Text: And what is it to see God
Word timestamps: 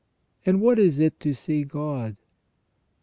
And 0.47 0.61
what 0.61 0.79
is 0.79 0.97
it 0.97 1.19
to 1.19 1.31
see 1.35 1.63
God 1.63 2.17